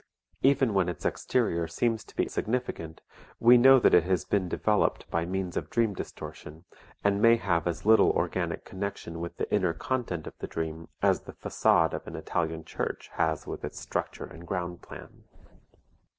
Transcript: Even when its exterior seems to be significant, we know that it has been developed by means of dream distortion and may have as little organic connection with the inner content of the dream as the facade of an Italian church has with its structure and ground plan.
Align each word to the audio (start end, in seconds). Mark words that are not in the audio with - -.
Even 0.41 0.73
when 0.73 0.89
its 0.89 1.05
exterior 1.05 1.67
seems 1.67 2.03
to 2.03 2.15
be 2.15 2.27
significant, 2.27 3.01
we 3.39 3.55
know 3.55 3.77
that 3.77 3.93
it 3.93 4.03
has 4.03 4.25
been 4.25 4.49
developed 4.49 5.07
by 5.11 5.25
means 5.27 5.55
of 5.55 5.69
dream 5.69 5.93
distortion 5.93 6.65
and 7.03 7.21
may 7.21 7.35
have 7.35 7.67
as 7.67 7.85
little 7.85 8.09
organic 8.09 8.65
connection 8.65 9.19
with 9.19 9.37
the 9.37 9.53
inner 9.53 9.75
content 9.75 10.25
of 10.25 10.33
the 10.39 10.47
dream 10.47 10.89
as 11.03 11.19
the 11.21 11.33
facade 11.33 11.93
of 11.93 12.07
an 12.07 12.15
Italian 12.15 12.65
church 12.65 13.09
has 13.13 13.45
with 13.45 13.63
its 13.63 13.79
structure 13.79 14.25
and 14.25 14.47
ground 14.47 14.81
plan. 14.81 15.25